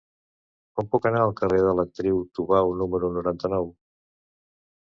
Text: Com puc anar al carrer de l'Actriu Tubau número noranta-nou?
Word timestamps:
Com 0.77 0.87
puc 0.95 1.05
anar 1.09 1.19
al 1.25 1.33
carrer 1.41 1.59
de 1.67 1.75
l'Actriu 1.81 2.23
Tubau 2.39 2.73
número 2.81 3.13
noranta-nou? 3.21 3.69